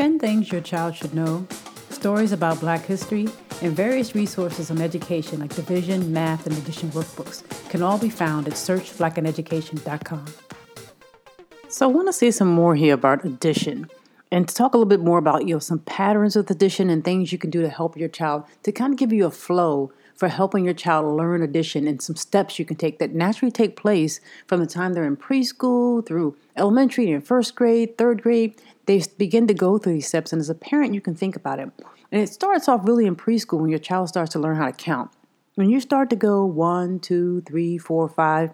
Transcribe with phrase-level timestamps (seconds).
[0.00, 1.46] 10 things your child should know,
[1.90, 3.28] stories about black history,
[3.60, 8.46] and various resources on education like division, math, and addition workbooks can all be found
[8.46, 10.24] at searchblackineducation.com.
[11.68, 13.90] So I want to say some more here about addition
[14.32, 17.04] and to talk a little bit more about you know some patterns with addition and
[17.04, 19.92] things you can do to help your child to kind of give you a flow
[20.20, 23.74] for helping your child learn addition and some steps you can take that naturally take
[23.74, 28.60] place from the time they're in preschool through elementary and first grade, third grade.
[28.84, 31.58] They begin to go through these steps, and as a parent, you can think about
[31.58, 31.70] it.
[32.12, 34.72] And it starts off really in preschool when your child starts to learn how to
[34.72, 35.10] count.
[35.54, 38.52] When you start to go one, two, three, four, five,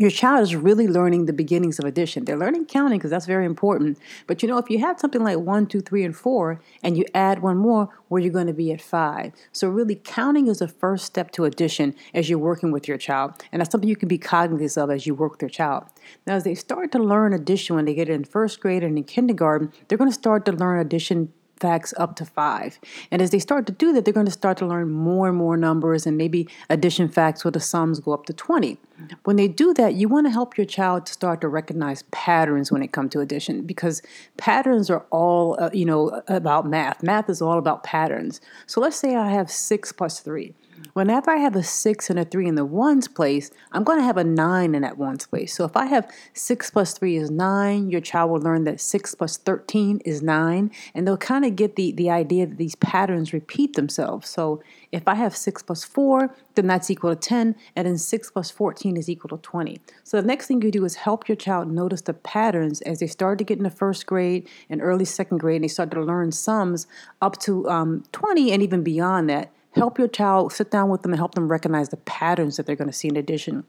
[0.00, 2.24] your child is really learning the beginnings of addition.
[2.24, 3.98] They're learning counting because that's very important.
[4.26, 7.04] But you know, if you have something like one, two, three, and four, and you
[7.14, 9.34] add one more, where you're going to be at five.
[9.52, 13.34] So really, counting is the first step to addition as you're working with your child,
[13.52, 15.84] and that's something you can be cognizant of as you work with your child.
[16.26, 19.04] Now, as they start to learn addition when they get in first grade and in
[19.04, 22.80] kindergarten, they're going to start to learn addition facts up to five.
[23.10, 25.36] And as they start to do that, they're going to start to learn more and
[25.36, 28.78] more numbers and maybe addition facts where the sums go up to 20.
[29.24, 32.82] When they do that, you want to help your child start to recognize patterns when
[32.82, 34.02] it comes to addition because
[34.36, 37.02] patterns are all, uh, you know, about math.
[37.02, 38.40] Math is all about patterns.
[38.66, 40.54] So let's say I have six plus three.
[40.94, 44.04] Whenever I have a six and a three in the ones place, I'm going to
[44.04, 45.54] have a nine in that ones place.
[45.54, 49.14] So if I have six plus three is nine, your child will learn that six
[49.14, 53.32] plus 13 is nine, and they'll kind of get the, the idea that these patterns
[53.32, 54.28] repeat themselves.
[54.28, 54.62] So
[54.92, 58.50] if I have six plus four, then that's equal to 10, and then six plus
[58.50, 59.80] 14 is equal to 20.
[60.02, 63.06] So the next thing you do is help your child notice the patterns as they
[63.06, 66.32] start to get into first grade and early second grade, and they start to learn
[66.32, 66.86] sums
[67.22, 71.12] up to um, 20 and even beyond that Help your child, sit down with them
[71.12, 73.64] and help them recognize the patterns that they're going to see in addition.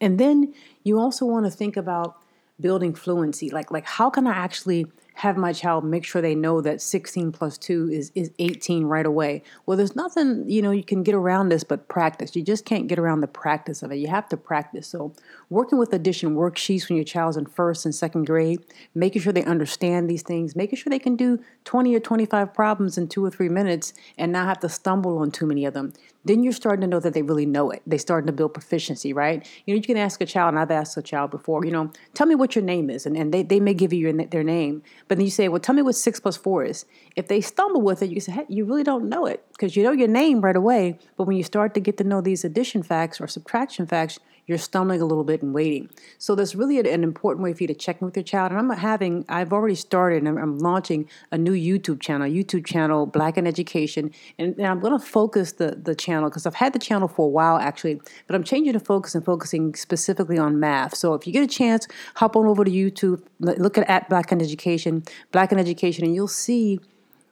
[0.00, 0.52] And then
[0.82, 2.16] you also want to think about
[2.60, 3.48] building fluency.
[3.48, 7.32] Like, like how can I actually have my child make sure they know that 16
[7.32, 9.42] plus 2 is, is 18 right away.
[9.64, 12.34] Well, there's nothing, you know, you can get around this but practice.
[12.34, 13.96] You just can't get around the practice of it.
[13.96, 14.88] You have to practice.
[14.88, 15.12] So,
[15.50, 19.44] working with addition worksheets when your child's in first and second grade, making sure they
[19.44, 23.30] understand these things, making sure they can do 20 or 25 problems in two or
[23.30, 25.92] three minutes and not have to stumble on too many of them.
[26.24, 27.82] Then you're starting to know that they really know it.
[27.86, 29.46] They're starting to build proficiency, right?
[29.66, 31.90] You know, you can ask a child, and I've asked a child before, you know,
[32.14, 34.42] tell me what your name is, and, and they, they may give you your, their
[34.42, 36.84] name, but then you say, well, tell me what six plus four is.
[37.16, 39.82] If they stumble with it, you say, hey, you really don't know it because you
[39.82, 40.98] know your name right away.
[41.16, 44.58] But when you start to get to know these addition facts or subtraction facts, you're
[44.58, 45.88] stumbling a little bit and waiting.
[46.18, 48.52] So that's really an important way for you to check in with your child.
[48.52, 53.06] And I'm having, I've already started, and I'm, launching a new YouTube channel, YouTube channel,
[53.06, 56.72] Black in Education, and, and I'm going to focus the the channel because I've had
[56.72, 60.60] the channel for a while actually, but I'm changing the focus and focusing specifically on
[60.60, 60.94] math.
[60.94, 64.30] So if you get a chance, hop on over to YouTube, look at, at Black
[64.32, 64.93] in Education,
[65.32, 66.80] Black in Education, and you'll see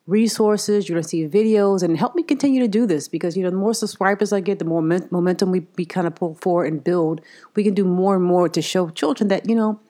[0.06, 3.42] resources, you're going to see videos, and help me continue to do this because you
[3.42, 6.72] know the more subscribers I get, the more momentum we, we kind of pull forward
[6.72, 7.20] and build.
[7.54, 9.80] We can do more and more to show children that you know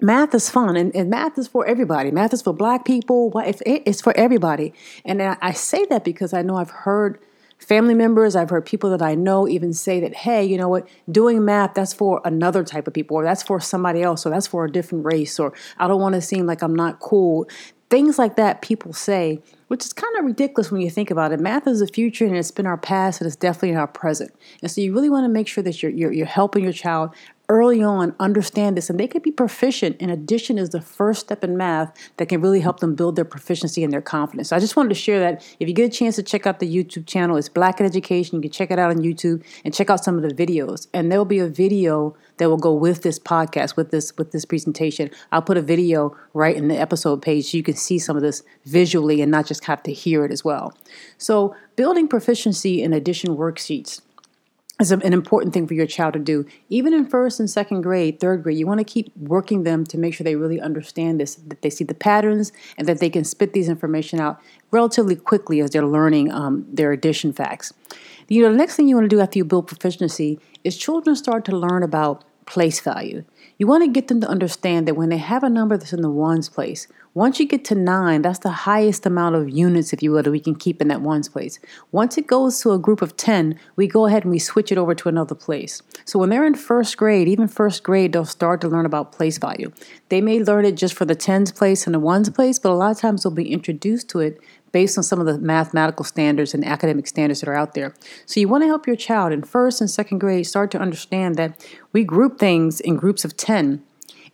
[0.00, 2.10] math is fun and, and math is for everybody.
[2.10, 3.32] Math is for black people.
[3.36, 4.72] It's for everybody.
[5.04, 7.18] And I say that because I know I've heard
[7.60, 10.88] family members, I've heard people that I know even say that, hey, you know what,
[11.10, 14.46] doing math, that's for another type of people, or that's for somebody else, or that's
[14.46, 17.48] for a different race, or I don't want to seem like I'm not cool.
[17.90, 21.40] Things like that people say, which is kind of ridiculous when you think about it.
[21.40, 24.32] Math is the future and it's been our past and it's definitely in our present.
[24.62, 27.14] And so you really want to make sure that you're, you're, you're helping your child
[27.50, 29.96] early on understand this and they could be proficient.
[29.98, 33.24] And addition is the first step in math that can really help them build their
[33.24, 34.48] proficiency and their confidence.
[34.48, 35.44] So i just wanted to share that.
[35.58, 38.36] If you get a chance to check out the youtube channel it's black in education
[38.36, 40.86] you can check it out on youtube and check out some of the videos.
[40.94, 44.44] And there'll be a video that will go with this podcast with this with this
[44.44, 45.10] presentation.
[45.32, 48.22] I'll put a video right in the episode page so you can see some of
[48.22, 50.72] this visually and not just have to hear it as well.
[51.18, 54.02] So building proficiency in addition worksheets
[54.80, 56.46] is an important thing for your child to do.
[56.68, 59.98] Even in first and second grade, third grade, you want to keep working them to
[59.98, 63.24] make sure they really understand this, that they see the patterns, and that they can
[63.24, 64.40] spit these information out
[64.70, 67.72] relatively quickly as they're learning um, their addition facts.
[68.28, 71.16] You know, the next thing you want to do after you build proficiency is children
[71.16, 73.24] start to learn about place value.
[73.58, 76.02] You want to get them to understand that when they have a number that's in
[76.02, 80.00] the ones place, once you get to nine, that's the highest amount of units, if
[80.00, 81.58] you will, that we can keep in that ones place.
[81.90, 84.78] Once it goes to a group of 10, we go ahead and we switch it
[84.78, 85.82] over to another place.
[86.04, 89.38] So when they're in first grade, even first grade, they'll start to learn about place
[89.38, 89.72] value.
[90.08, 92.74] They may learn it just for the tens place and the ones place, but a
[92.74, 94.38] lot of times they'll be introduced to it
[94.70, 97.92] based on some of the mathematical standards and academic standards that are out there.
[98.24, 101.34] So you want to help your child in first and second grade start to understand
[101.36, 103.82] that we group things in groups of 10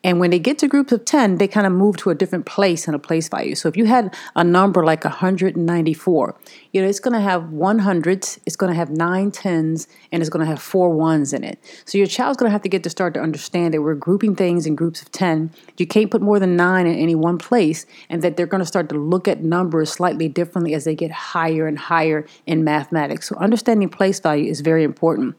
[0.05, 2.47] And when they get to groups of 10, they kind of move to a different
[2.47, 3.55] place in a place value.
[3.55, 6.37] So if you had a number like 194,
[6.73, 10.23] you know, it's going to have one hundreds, it's going to have nine tens, and
[10.23, 11.59] it's going to have four ones in it.
[11.87, 14.37] So your child's going to have to get to start to understand that we're grouping
[14.37, 15.51] things in groups of 10.
[15.79, 18.67] You can't put more than nine in any one place, and that they're going to
[18.67, 23.29] start to look at numbers slightly differently as they get higher and higher in mathematics.
[23.29, 25.37] So understanding place value is very important.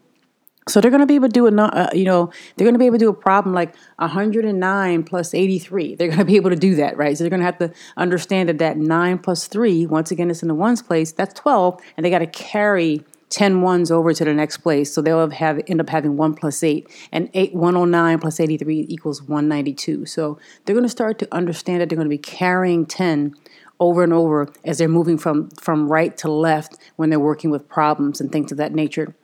[0.68, 2.78] So they're going to be able to do a, uh, you know, they're going to
[2.78, 5.94] be able to do a problem like 109 plus 83.
[5.94, 7.16] They're going to be able to do that, right?
[7.16, 10.42] So they're going to have to understand that that 9 plus 3, once again, it's
[10.42, 14.24] in the ones place, that's 12, and they got to carry 10 ones over to
[14.24, 14.92] the next place.
[14.92, 19.22] So they'll have end up having 1 plus 8, and 8 109 plus 83 equals
[19.22, 20.06] 192.
[20.06, 23.34] So they're going to start to understand that they're going to be carrying 10
[23.80, 27.68] over and over as they're moving from from right to left when they're working with
[27.68, 29.14] problems and things of that nature.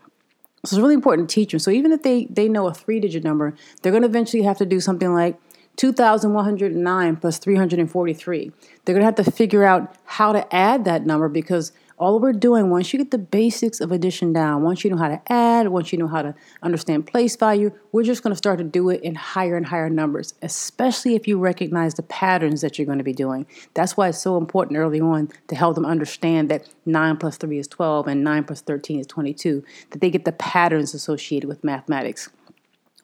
[0.64, 1.60] So it's really important to teach them.
[1.60, 4.58] So even if they, they know a three digit number, they're going to eventually have
[4.58, 5.38] to do something like
[5.76, 8.52] 2,109 plus 343.
[8.84, 12.32] They're going to have to figure out how to add that number because all we're
[12.32, 15.68] doing, once you get the basics of addition down, once you know how to add,
[15.68, 18.90] once you know how to understand place value, we're just going to start to do
[18.90, 22.98] it in higher and higher numbers, especially if you recognize the patterns that you're going
[22.98, 23.46] to be doing.
[23.74, 27.58] That's why it's so important early on to help them understand that 9 plus 3
[27.58, 31.62] is 12 and 9 plus 13 is 22, that they get the patterns associated with
[31.62, 32.28] mathematics.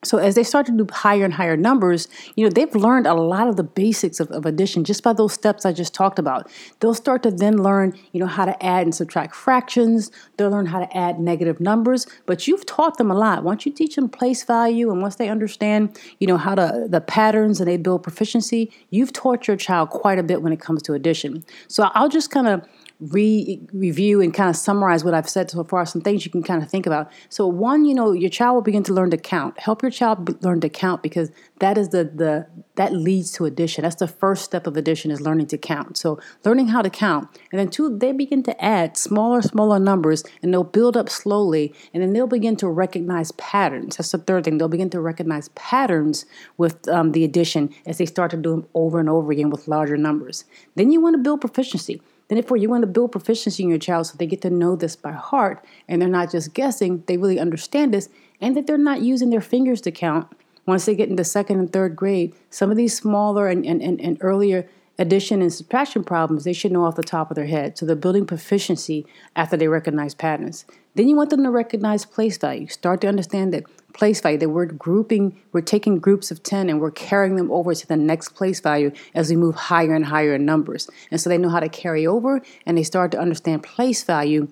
[0.02, 3.12] So as they start to do higher and higher numbers, you know, they've learned a
[3.12, 6.50] lot of the basics of, of, addition just by those steps I just talked about.
[6.80, 10.10] They'll start to then learn, you know, how to add and subtract fractions.
[10.38, 12.06] They'll learn how to add negative numbers.
[12.24, 13.44] But you've taught them a lot.
[13.44, 17.02] Once you teach them place value and once they understand, you know, how to the
[17.02, 20.82] patterns and they build proficiency, you've taught your child quite a bit when it comes
[20.84, 21.44] to addition.
[21.68, 22.66] So I'll just kind of
[23.00, 26.42] re review and kind of summarize what I've said so far, some things you can
[26.42, 27.10] kind of think about.
[27.28, 29.58] So, one, you know, your child will begin to learn to count.
[29.58, 31.30] Help your child be, learn to count because
[31.60, 33.82] that is the the that leads to addition.
[33.82, 35.96] That's the first step of addition is learning to count.
[35.96, 40.22] So, learning how to count, and then two, they begin to add smaller, smaller numbers,
[40.42, 43.96] and they'll build up slowly, and then they'll begin to recognize patterns.
[43.96, 44.58] That's the third thing.
[44.58, 46.26] They'll begin to recognize patterns
[46.58, 49.68] with um, the addition as they start to do them over and over again with
[49.68, 50.44] larger numbers.
[50.74, 52.00] Then you want to build proficiency.
[52.30, 54.76] Then, if you want to build proficiency in your child so they get to know
[54.76, 58.08] this by heart and they're not just guessing, they really understand this,
[58.40, 60.28] and that they're not using their fingers to count
[60.64, 62.32] once they get into second and third grade.
[62.48, 66.70] Some of these smaller and, and, and, and earlier addition and subtraction problems they should
[66.70, 67.76] know off the top of their head.
[67.76, 70.64] So they're building proficiency after they recognize patterns.
[70.94, 72.68] Then you want them to recognize place value.
[72.68, 76.80] Start to understand that place value, that we're grouping, we're taking groups of 10 and
[76.80, 80.34] we're carrying them over to the next place value as we move higher and higher
[80.34, 80.88] in numbers.
[81.10, 84.48] And so they know how to carry over and they start to understand place value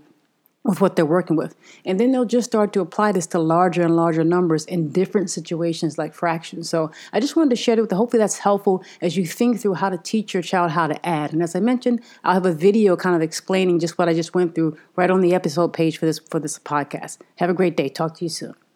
[0.69, 1.55] with what they're working with.
[1.87, 5.31] And then they'll just start to apply this to larger and larger numbers in different
[5.31, 6.69] situations like fractions.
[6.69, 7.97] So I just wanted to share it with you.
[7.97, 11.33] Hopefully that's helpful as you think through how to teach your child how to add.
[11.33, 14.35] And as I mentioned, I'll have a video kind of explaining just what I just
[14.35, 17.19] went through right on the episode page for this for this podcast.
[17.37, 17.89] Have a great day.
[17.89, 18.68] Talk to you soon.